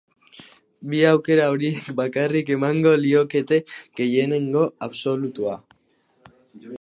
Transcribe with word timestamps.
Bi 0.93 0.99
aukera 1.09 1.45
horiek 1.55 1.91
bakarrik 1.99 2.49
emango 2.55 2.93
liokete 3.03 3.61
gehiengo 3.99 4.63
absolutua. 4.89 5.55